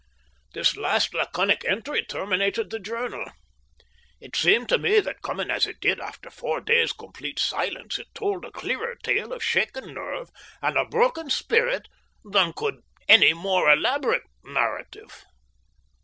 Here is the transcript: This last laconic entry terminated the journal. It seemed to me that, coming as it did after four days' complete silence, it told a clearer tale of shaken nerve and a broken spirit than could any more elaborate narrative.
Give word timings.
This 0.55 0.75
last 0.75 1.13
laconic 1.13 1.63
entry 1.63 2.03
terminated 2.03 2.71
the 2.71 2.79
journal. 2.79 3.23
It 4.19 4.35
seemed 4.35 4.67
to 4.69 4.79
me 4.79 4.99
that, 4.99 5.21
coming 5.21 5.51
as 5.51 5.67
it 5.67 5.79
did 5.79 5.99
after 5.99 6.31
four 6.31 6.59
days' 6.59 6.91
complete 6.91 7.37
silence, 7.37 7.99
it 7.99 8.07
told 8.15 8.43
a 8.43 8.49
clearer 8.49 8.95
tale 9.03 9.31
of 9.31 9.43
shaken 9.43 9.93
nerve 9.93 10.29
and 10.59 10.75
a 10.75 10.85
broken 10.85 11.29
spirit 11.29 11.87
than 12.25 12.51
could 12.53 12.81
any 13.07 13.33
more 13.33 13.71
elaborate 13.71 14.23
narrative. 14.43 15.23